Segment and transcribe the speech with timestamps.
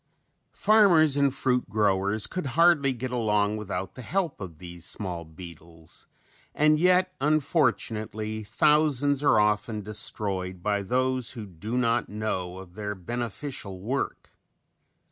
[0.55, 6.07] Farmers and fruit growers could hardly get along without the help of these small beetles
[6.55, 12.95] and yet unfortunately thousands are often destroyed by those who do not know of their
[12.95, 14.31] beneficial work.